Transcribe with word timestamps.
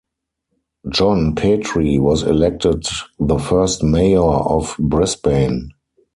John 0.89 1.35
Petrie 1.35 1.99
was 1.99 2.23
elected 2.23 2.87
the 3.19 3.37
first 3.37 3.83
mayor 3.83 4.17
of 4.23 4.75
Brisbane. 4.79 5.73